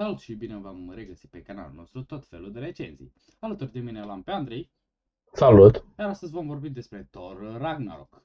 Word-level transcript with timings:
Salut 0.00 0.20
și 0.20 0.34
bine 0.34 0.56
v-am 0.56 0.90
regăsit 0.94 1.30
pe 1.30 1.42
canalul 1.42 1.74
nostru 1.74 2.02
tot 2.02 2.26
felul 2.26 2.52
de 2.52 2.58
recenzii. 2.58 3.12
Alături 3.38 3.72
de 3.72 3.80
mine 3.80 4.04
l-am 4.04 4.22
pe 4.22 4.30
Andrei, 4.30 4.70
Salut! 5.32 5.84
iar 5.98 6.08
astăzi 6.08 6.32
vom 6.32 6.46
vorbi 6.46 6.68
despre 6.70 7.08
Thor 7.10 7.56
Ragnarok, 7.58 8.22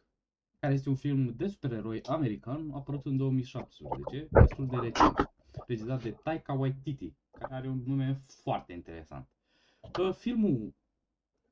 care 0.59 0.73
este 0.73 0.89
un 0.89 0.95
film 0.95 1.33
de 1.37 1.47
supereroi 1.47 2.01
american 2.01 2.71
apărut 2.73 3.05
în 3.05 3.17
2017, 3.17 4.27
destul 4.31 4.67
de 4.67 4.75
recent, 4.75 5.31
regizat 5.67 6.01
de 6.01 6.11
Taika 6.23 6.53
Waititi, 6.53 7.13
care 7.31 7.53
are 7.53 7.67
un 7.67 7.83
nume 7.85 8.21
foarte 8.27 8.73
interesant. 8.73 9.27
Uh, 9.99 10.13
Filmul 10.13 10.73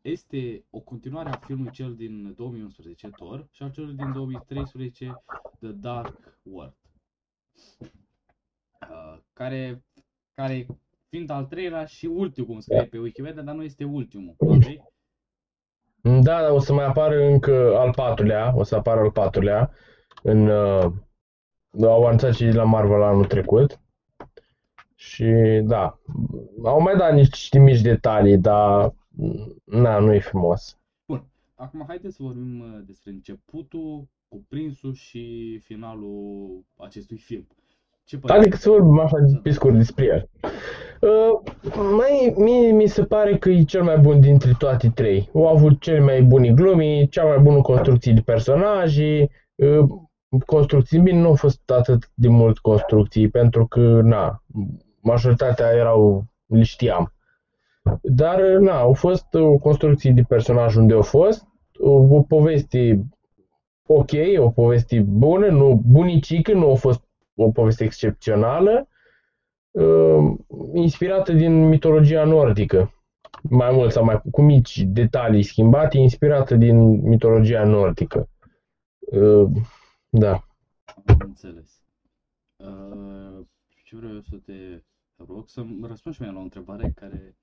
este 0.02 0.66
o 0.70 0.80
continuare 0.80 1.30
a 1.30 1.38
filmului 1.38 1.72
cel 1.72 1.96
din 1.96 2.34
2011, 2.34 3.10
Thor, 3.10 3.48
și 3.52 3.64
al 3.64 3.72
celui 3.72 3.96
din 3.96 4.12
2013, 4.12 5.24
The 5.60 5.72
Dark 5.72 6.38
World. 6.44 6.76
Uh, 8.90 9.18
care, 9.34 9.84
care 10.34 10.66
fiind 11.10 11.30
al 11.30 11.46
treilea 11.46 11.86
și 11.86 12.06
ultimul, 12.06 12.50
cum 12.50 12.60
scrie 12.60 12.86
pe 12.86 12.98
Wikipedia, 12.98 13.42
dar 13.42 13.56
nu 13.56 13.64
este 13.64 13.84
ultimul. 13.84 14.36
ok? 14.38 14.64
Da, 16.02 16.42
dar 16.42 16.52
o 16.52 16.60
să 16.60 16.74
mai 16.74 16.86
apară 16.86 17.26
încă 17.26 17.78
al 17.78 17.92
patrulea, 17.96 18.54
o 18.56 18.64
să 18.64 18.76
apară 18.76 19.00
al 19.00 19.12
patrulea 19.12 19.72
în 20.24 20.48
uh, 20.48 20.92
au 21.82 22.06
anunțat 22.06 22.34
și 22.34 22.46
la 22.46 22.64
Marvel 22.64 23.02
anul 23.02 23.26
trecut. 23.26 23.80
Și 24.96 25.26
da, 25.64 26.00
au 26.64 26.82
mai 26.82 26.96
dat 26.96 27.14
niște 27.14 27.60
mici 27.60 27.82
detalii, 27.82 28.38
dar 28.38 28.94
na, 29.64 30.00
nu 30.00 30.14
e 30.14 30.20
frumos. 30.20 30.78
Bun, 31.06 31.26
acum 31.56 31.84
haideți 31.88 32.16
să 32.16 32.24
vorbim 32.24 32.60
uh, 32.60 32.80
despre 32.86 33.12
începutul, 33.12 34.08
cuprinsul 34.28 34.94
și 34.94 35.58
finalul 35.64 36.66
acestui 36.78 37.18
film. 37.18 37.48
Ce 38.04 38.18
părere? 38.18 38.40
Adică 38.40 38.58
să 38.58 38.70
vorbim 38.70 39.00
așa 39.00 39.18
pe 39.44 39.52
scurt 39.52 39.76
despre 39.76 40.06
el. 40.06 40.30
Uh, 41.02 41.54
mai, 41.98 42.34
mie 42.38 42.72
mi 42.72 42.88
se 42.88 43.04
pare 43.04 43.38
că 43.38 43.50
e 43.50 43.64
cel 43.64 43.84
mai 43.84 43.98
bun 43.98 44.20
dintre 44.20 44.52
toate 44.58 44.92
trei. 44.96 45.30
Au 45.34 45.48
avut 45.48 45.82
cele 45.82 46.00
mai 46.00 46.22
bune 46.22 46.50
glumi, 46.52 47.08
cea 47.08 47.24
mai 47.24 47.40
bună 47.40 47.62
construcție 47.62 48.14
de 48.14 48.22
personaje, 48.22 49.30
uh, 49.56 49.86
construcții 50.46 51.00
bine, 51.00 51.20
nu 51.20 51.28
au 51.28 51.36
fost 51.36 51.70
atât 51.70 52.12
de 52.14 52.28
mult 52.28 52.58
construcții, 52.58 53.30
pentru 53.30 53.68
că, 53.68 54.02
na, 54.04 54.44
majoritatea 55.02 55.72
erau, 55.72 56.26
le 56.46 56.64
știam. 56.64 57.14
Dar, 58.02 58.42
na, 58.42 58.80
au 58.80 58.94
fost 58.94 59.34
o 59.34 59.58
construcție 59.58 60.12
de 60.12 60.22
personaj 60.28 60.76
unde 60.76 60.94
au 60.94 61.02
fost, 61.02 61.46
o, 61.80 61.92
o 61.92 62.22
poveste 62.22 63.06
ok, 63.88 64.12
o 64.38 64.50
poveste 64.50 65.00
bună, 65.00 65.48
nu 65.48 65.82
bunicică, 65.86 66.54
nu 66.54 66.72
a 66.72 66.76
fost 66.76 67.03
o 67.36 67.52
poveste 67.52 67.84
excepțională, 67.84 68.88
uh, 69.72 70.36
inspirată 70.74 71.34
din 71.34 71.68
mitologia 71.68 72.24
nordică. 72.24 72.94
Mai 73.50 73.72
mult 73.72 73.92
sau 73.92 74.04
mai 74.04 74.22
cu 74.32 74.42
mici 74.42 74.82
detalii 74.82 75.44
schimbate, 75.44 75.98
inspirată 75.98 76.56
din 76.56 77.08
mitologia 77.08 77.64
nordică. 77.64 78.30
Uh, 79.00 79.52
Da. 80.10 80.48
Am 80.96 81.16
înțeles. 81.20 81.82
Uh, 82.56 83.46
ce 83.84 83.96
vreau 83.96 84.14
eu 84.14 84.22
să 84.22 84.36
te 84.36 84.84
rog 85.28 85.50
să-mi 85.50 85.88
răspunzi 85.88 86.18
și 86.18 86.24
mie 86.24 86.32
la 86.32 86.40
o 86.40 86.42
întrebare 86.42 86.92
care, 86.96 87.36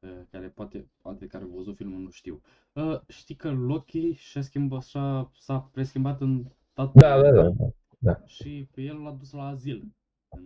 uh, 0.00 0.10
care 0.30 0.46
poate 0.46 0.90
alte 1.02 1.26
care 1.26 1.44
au 1.44 1.50
văzut 1.56 1.76
filmul 1.76 2.00
nu 2.00 2.10
știu. 2.10 2.40
Uh, 2.72 3.00
știi 3.08 3.34
că 3.34 3.50
Loki 3.50 4.12
și-a 4.12 4.40
schimbat, 4.40 4.82
și-a, 4.82 5.30
s-a 5.38 5.58
preschimbat 5.72 6.20
în 6.20 6.44
tatăl 6.72 7.00
Da, 7.00 7.30
da, 7.30 7.52
da. 8.06 8.20
și 8.26 8.68
pe 8.74 8.80
el 8.82 8.96
l-a 9.04 9.16
dus 9.18 9.32
la 9.32 9.46
azil 9.46 9.82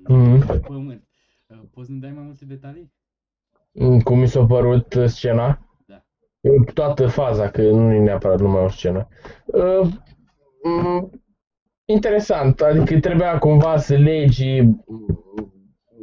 în 0.05 0.16
Mhm. 0.16 0.61
pământ. 0.61 1.03
Uh, 1.47 1.58
poți 1.70 1.86
să-mi 1.86 2.00
dai 2.00 2.11
mai 2.14 2.22
multe 2.25 2.44
detalii? 2.44 2.92
Mm, 3.72 4.00
Cum 4.00 4.19
mi 4.19 4.28
s-a 4.28 4.44
părut 4.47 4.94
uh, 4.94 5.05
scena? 5.06 5.58
Da. 5.86 6.05
Uh, 6.41 6.72
Toată 6.75 7.06
faza, 7.06 7.48
că 7.50 7.62
nu 7.62 7.92
e 7.92 7.98
neapărat 7.98 8.41
numai 8.41 8.62
o 8.64 8.69
scenă. 8.69 9.08
Uh, 9.44 9.89
mm, 10.62 11.11
Interesant, 11.84 12.61
adică 12.61 12.98
trebuia 13.01 13.39
cumva 13.39 13.77
să 13.77 13.96
legi, 13.96 14.61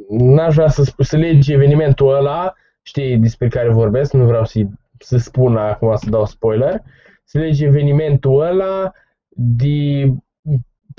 n-aș 0.08 0.54
vrea 0.54 0.68
să, 0.68 0.82
sp- 0.90 0.94
să 1.04 1.16
legi 1.16 1.52
evenimentul 1.52 2.14
ăla, 2.14 2.54
știi 2.82 3.18
despre 3.18 3.48
care 3.48 3.68
vorbesc, 3.72 4.12
nu 4.12 4.24
vreau 4.26 4.44
să, 4.44 4.60
să 4.98 5.16
spun 5.16 5.56
acum 5.56 5.96
să 5.96 6.10
dau 6.10 6.24
spoiler, 6.26 6.82
să 7.24 7.38
legi 7.38 7.64
evenimentul 7.64 8.40
ăla 8.40 8.92
de 9.28 10.06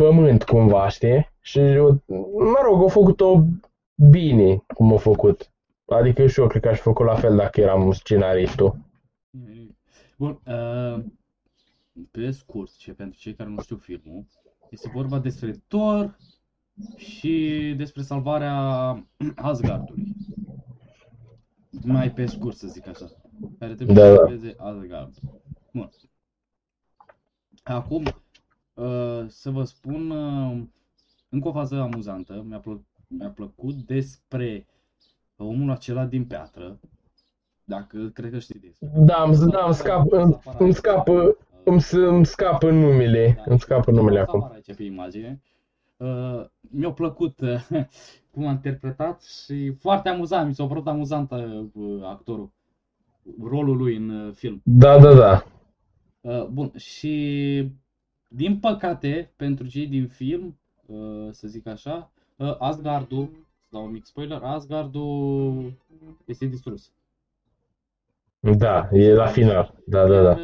pământ 0.03 0.43
cumva, 0.43 0.89
știi? 0.89 1.29
Și, 1.41 1.59
mă 1.59 2.59
rog, 2.63 2.81
au 2.81 2.87
făcut-o 2.87 3.43
bine 4.09 4.63
cum 4.73 4.91
au 4.91 4.97
făcut. 4.97 5.51
Adică 5.85 6.27
și 6.27 6.39
eu 6.39 6.47
cred 6.47 6.61
că 6.61 6.67
aș 6.67 6.75
fi 6.75 6.81
făcut 6.81 7.05
la 7.05 7.15
fel 7.15 7.35
dacă 7.35 7.61
eram 7.61 7.91
scenaristul. 7.91 8.77
Bun, 10.17 10.39
uh, 10.45 11.03
pe 12.11 12.31
scurt, 12.31 12.71
și 12.71 12.91
pentru 12.91 13.19
cei 13.19 13.33
care 13.33 13.49
nu 13.49 13.61
știu 13.61 13.75
filmul, 13.75 14.25
este 14.69 14.89
vorba 14.93 15.19
despre 15.19 15.63
Thor 15.67 16.17
și 16.95 17.73
despre 17.77 18.01
salvarea 18.01 18.55
Asgardului. 19.35 20.15
Mai 21.83 22.11
pe 22.11 22.25
scurt, 22.25 22.55
să 22.55 22.67
zic 22.67 22.87
așa. 22.87 23.05
Care 23.59 23.73
trebuie 23.75 23.95
Da, 23.95 24.01
să 24.01 24.09
da. 24.09 24.15
salveze 24.15 24.55
Asgard. 24.57 25.13
Bun. 25.73 25.89
Acum, 27.63 28.03
uh, 28.05 28.13
să 29.27 29.49
vă 29.49 29.63
spun 29.63 30.09
uh, 30.09 30.61
încă 31.29 31.47
o 31.47 31.51
fază 31.51 31.75
amuzantă. 31.75 32.43
Mi-a, 32.47 32.59
plă- 32.59 32.85
mi-a 33.07 33.29
plăcut 33.29 33.73
despre 33.73 34.65
omul 35.37 35.69
acela 35.69 36.05
din 36.05 36.25
piatră. 36.25 36.79
Dacă 37.63 38.09
cred 38.13 38.31
că 38.31 38.39
știți 38.39 38.59
despre. 38.59 38.89
Da, 38.95 39.23
îmi, 39.23 39.35
da, 39.51 39.65
îmi, 39.65 39.73
scap, 39.73 40.11
îmi, 40.11 40.37
îmi 40.59 40.73
scapă, 40.73 41.37
îmi, 41.63 41.81
s- 41.81 41.91
îmi 41.91 42.25
scapă 42.25 42.71
numele, 42.71 43.33
Da, 43.35 43.43
îmi 43.45 43.59
scapă 43.59 43.91
numele 43.91 44.19
acum. 44.19 44.43
Apare 44.43 44.55
aici 44.65 44.75
pe 44.77 44.83
imagine. 44.83 45.41
Uh, 45.97 46.45
mi-a 46.61 46.91
plăcut 46.91 47.39
uh, 47.39 47.69
cum 48.31 48.47
a 48.47 48.51
interpretat 48.51 49.23
și 49.23 49.71
foarte 49.71 50.09
amuzant, 50.09 50.47
mi 50.47 50.53
s-a 50.53 50.65
părut 50.65 50.87
amuzant 50.87 51.31
uh, 51.31 52.03
actorul, 52.03 52.51
rolul 53.43 53.77
lui 53.77 53.95
în 53.95 54.09
uh, 54.09 54.33
film. 54.33 54.61
Da, 54.63 54.99
da, 54.99 55.13
da. 55.13 55.43
Uh, 56.21 56.45
bun, 56.45 56.71
și 56.77 57.71
din 58.31 58.59
păcate, 58.59 59.31
pentru 59.35 59.67
cei 59.67 59.87
din 59.87 60.07
film, 60.07 60.57
uh, 60.85 61.27
să 61.31 61.47
zic 61.47 61.67
așa, 61.67 62.11
uh, 62.35 62.55
Asgardul, 62.59 63.29
să 63.61 63.67
dau 63.71 63.85
un 63.85 63.91
mic 63.91 64.05
spoiler, 64.05 64.41
Asgardul 64.43 65.73
este 66.25 66.45
distrus. 66.45 66.91
Da, 68.57 68.89
e 68.91 69.13
la 69.13 69.25
final. 69.25 69.75
Da, 69.85 70.07
da, 70.07 70.21
da. 70.21 70.29
Iar, 70.29 70.37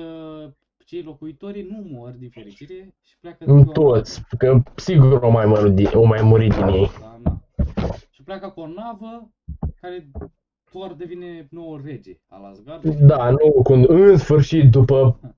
uh, 0.46 0.52
cei 0.86 1.02
locuitorii 1.04 1.68
nu 1.70 1.98
mor 1.98 2.10
din 2.12 2.30
fericire 2.30 2.94
și 3.04 3.18
pleacă 3.20 3.46
În 3.48 3.64
cu 3.64 3.70
o- 3.70 3.72
toți, 3.72 4.22
că 4.38 4.62
sigur 4.76 5.22
o 5.22 5.30
mai, 5.30 5.46
murit 5.46 5.74
din, 5.74 5.88
o 5.94 6.04
mai 6.04 6.22
murit 6.22 6.54
din 6.54 6.68
ei. 6.68 6.90
Da, 7.00 7.20
na. 7.24 7.42
Și 8.10 8.24
pleacă 8.24 8.50
cu 8.50 8.60
o 8.60 8.68
navă 8.68 9.30
care 9.82 10.12
Thor 10.64 10.94
devine 10.94 11.48
nou 11.52 11.82
rege 11.84 12.20
al 12.28 12.44
Asgard 12.46 12.96
Da, 12.96 13.30
nu, 13.30 13.62
când, 13.64 13.90
în 13.90 14.18
sfârșit, 14.18 14.70
după 14.72 15.20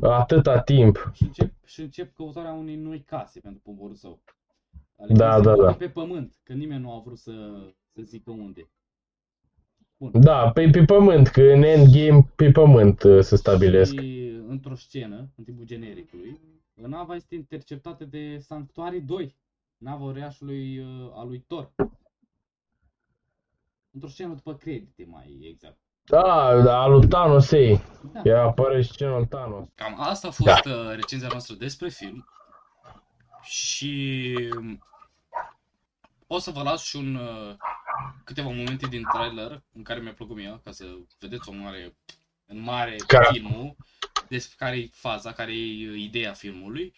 atâta 0.00 0.60
timp. 0.60 1.10
și 1.14 1.22
încep, 1.22 1.52
și 1.64 1.80
încep 1.80 2.14
căutarea 2.14 2.52
unei 2.52 2.76
noi 2.76 3.00
case 3.02 3.40
pentru 3.40 3.60
poporul 3.64 3.94
său. 3.94 4.22
Da, 4.96 5.06
se 5.06 5.42
da, 5.42 5.50
mută 5.50 5.62
da. 5.62 5.72
pe 5.72 5.88
pământ, 5.88 6.38
că 6.42 6.52
nimeni 6.52 6.80
nu 6.82 6.92
a 6.92 7.02
vrut 7.04 7.18
să, 7.18 7.32
să 7.92 8.02
zică 8.02 8.30
unde. 8.30 8.70
Bun. 9.96 10.10
Da, 10.14 10.50
pe, 10.50 10.70
pe 10.70 10.84
pământ, 10.84 11.28
că 11.28 11.42
în 11.42 11.62
endgame 11.62 12.32
pe 12.36 12.50
pământ 12.50 13.02
uh, 13.02 13.20
se 13.20 13.36
stabilesc. 13.36 14.00
Și 14.00 14.40
într-o 14.46 14.74
scenă, 14.74 15.30
în 15.36 15.44
timpul 15.44 15.64
genericului, 15.64 16.40
nava 16.74 17.14
este 17.14 17.34
interceptată 17.34 18.04
de 18.04 18.38
Sanctuarii 18.38 19.00
2, 19.00 19.36
nava 19.76 20.04
uriașului 20.04 20.78
uh, 20.78 21.12
a 21.14 21.24
lui 21.24 21.40
Thor. 21.46 21.74
Într-o 23.90 24.08
scenă 24.08 24.34
după 24.34 24.54
credite, 24.54 25.04
mai 25.04 25.38
exact. 25.42 25.78
Da, 26.08 26.60
da, 26.62 26.78
al 26.82 26.90
lui 26.90 27.08
Thanos, 27.08 27.50
ei. 27.50 27.80
Da. 28.12 28.20
Ea 28.24 28.42
apare 28.42 28.82
scena 28.82 29.16
lui 29.16 29.26
Thanos. 29.26 29.66
Cam 29.74 30.00
asta 30.00 30.28
a 30.28 30.30
fost 30.30 30.62
da. 30.62 30.94
recenzia 30.94 31.28
noastră 31.30 31.54
despre 31.54 31.88
film. 31.88 32.28
Și 33.42 34.34
o 36.26 36.38
să 36.38 36.50
vă 36.50 36.62
las 36.62 36.82
și 36.84 36.96
un 36.96 37.14
uh, 37.14 37.54
câteva 38.24 38.48
momente 38.48 38.86
din 38.86 39.02
trailer 39.12 39.62
în 39.72 39.82
care 39.82 40.00
mi-a 40.00 40.12
plăcut 40.12 40.36
mie, 40.36 40.60
ca 40.64 40.70
să 40.70 40.84
vedeți 41.20 41.48
o 41.48 41.52
mare, 41.52 41.96
în 42.46 42.60
mare 42.60 42.96
Care- 43.06 43.28
filmul, 43.32 43.76
despre 44.28 44.54
care 44.58 44.76
e 44.76 44.88
faza, 44.92 45.32
care 45.32 45.52
e 45.52 45.96
ideea 45.96 46.32
filmului. 46.32 46.94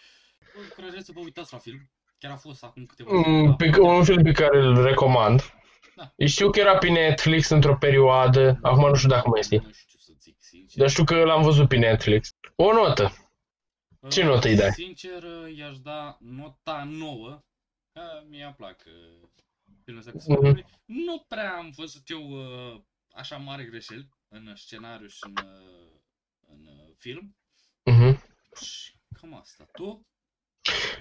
Vă 0.55 0.61
încurajez 0.63 1.05
să 1.05 1.13
vă 1.15 1.21
uitați 1.21 1.53
la 1.53 1.59
film. 1.59 1.91
Chiar 2.19 2.33
a 2.33 2.37
fost 2.37 2.65
acum 2.65 2.85
câteva 2.87 3.11
Mm, 3.13 3.23
zile. 3.57 3.71
Pe, 3.71 3.81
un 3.81 4.05
film 4.05 4.23
pe 4.23 4.33
care 4.33 4.59
îl 4.59 4.83
recomand. 4.83 5.43
Da. 5.97 6.27
Știu 6.27 6.51
că 6.51 6.61
era 6.61 6.79
pe 6.79 6.89
Netflix 6.89 7.49
într-o 7.49 7.77
perioadă, 7.77 8.59
acum 8.63 8.89
nu 8.89 8.95
știu 8.95 9.09
dacă 9.09 9.29
mai 9.29 9.41
este. 9.41 9.57
Nu 9.57 9.73
știu 9.73 9.99
să 9.99 10.13
zic 10.19 10.37
sincer. 10.41 10.79
Dar 10.79 10.91
știu 10.91 11.05
că 11.05 11.25
l-am 11.25 11.43
văzut 11.43 11.69
pe 11.69 11.77
Netflix. 11.77 12.35
O 12.57 12.73
notă. 12.73 13.13
ce 14.11 14.25
notă 14.25 14.49
îi 14.49 14.57
dai? 14.57 14.73
Sincer, 14.73 15.23
i-aș 15.57 15.79
da 15.79 16.17
nota 16.21 16.85
9. 16.91 17.43
Că 17.93 18.23
mi-a 18.29 18.53
plac 18.57 18.83
uh, 18.87 19.29
filmul 19.85 20.01
ăsta 20.01 20.13
cu 20.13 20.19
supereroi. 20.19 20.67
Nu 20.85 21.25
prea 21.29 21.53
am 21.57 21.73
văzut 21.77 22.03
eu 22.11 22.23
uh, 22.31 22.81
așa 23.13 23.37
mare 23.37 23.65
greșeli 23.65 24.09
în 24.29 24.53
scenariu 24.57 25.07
și 25.07 25.19
în, 25.23 25.45
uh, 25.45 26.01
în 26.47 26.67
uh, 26.67 26.95
film. 26.99 27.37
Mhm. 27.85 28.23
Și 28.65 28.93
cam 29.21 29.35
asta. 29.35 29.67
Tu? 29.73 30.07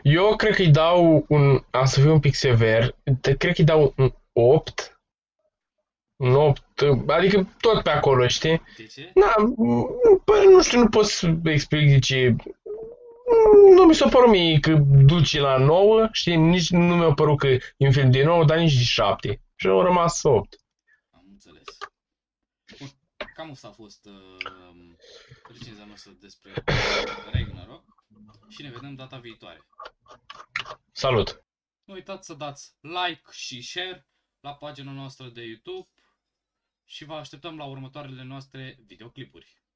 Eu 0.03 0.35
cred 0.35 0.55
că 0.55 0.61
îi 0.61 0.71
dau 0.71 1.25
un, 1.29 1.63
am 1.71 1.85
să 1.85 1.99
fiu 1.99 2.11
un 2.11 2.19
pic 2.19 2.33
sever, 2.33 2.95
te- 3.21 3.37
cred 3.37 3.53
că 3.53 3.61
îi 3.61 3.65
dau 3.65 3.93
un 3.97 4.13
8. 4.39 4.94
Un 6.15 6.36
8, 6.36 6.63
adică 7.07 7.47
tot 7.59 7.83
pe 7.83 7.89
acolo, 7.89 8.27
știi? 8.27 8.62
De 8.77 8.86
ce? 8.86 9.12
Na, 9.15 9.33
păi 10.25 10.45
nu 10.45 10.62
știu, 10.62 10.80
nu 10.80 10.89
pot 10.89 11.06
să 11.06 11.36
explic 11.44 11.89
de 11.89 12.00
ce. 12.00 12.36
Nu 13.75 13.86
mi 13.86 13.95
s-a 13.95 14.09
părut 14.09 14.30
mie 14.30 14.59
că 14.59 14.74
duce 15.06 15.39
la 15.39 15.57
9, 15.57 16.07
știi? 16.12 16.36
Nici 16.36 16.69
nu 16.69 16.95
mi-a 16.95 17.13
părut 17.13 17.38
că 17.38 17.47
e 17.47 17.62
un 17.77 17.91
film 17.91 18.12
de 18.12 18.24
9, 18.24 18.45
dar 18.45 18.57
nici 18.57 18.77
de 18.77 18.83
7. 18.83 19.41
Și 19.56 19.68
au 19.68 19.81
rămas 19.81 20.24
8. 20.24 20.56
Am 21.12 21.25
înțeles. 21.30 21.77
Bun, 22.80 22.88
cam 23.36 23.51
asta 23.51 23.68
a 23.68 23.71
fost 23.71 24.06
uh, 24.06 24.95
recenzia 25.47 25.86
noastră 25.86 26.12
despre 26.19 26.51
Ragnarok 27.31 27.83
și 28.47 28.62
ne 28.62 28.69
vedem 28.69 28.95
data 28.95 29.18
viitoare. 29.18 29.65
Salut! 30.91 31.44
Nu 31.83 31.94
uitați 31.94 32.25
să 32.25 32.33
dați 32.33 32.75
like 32.81 33.21
și 33.31 33.62
share 33.62 34.08
la 34.41 34.56
pagina 34.56 34.91
noastră 34.91 35.30
de 35.30 35.45
YouTube 35.45 35.89
și 36.86 37.06
vă 37.06 37.13
așteptăm 37.13 37.57
la 37.57 37.65
următoarele 37.65 38.24
noastre 38.24 38.77
videoclipuri. 38.86 39.58